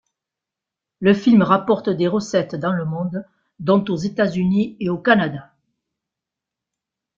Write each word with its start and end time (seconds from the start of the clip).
Le 0.99 1.13
film 1.13 1.43
rapporte 1.43 1.87
de 1.91 2.07
recettes 2.07 2.55
dans 2.55 2.71
le 2.71 2.85
monde, 2.85 3.23
dont 3.59 3.85
aux 3.89 3.97
États-Unis 3.97 4.75
et 4.79 4.89
au 4.89 4.97
Canada. 4.97 5.51